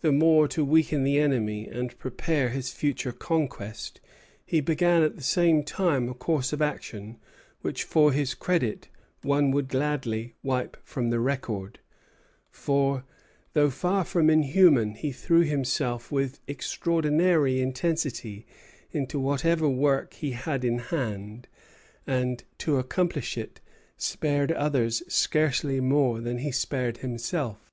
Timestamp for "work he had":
19.68-20.64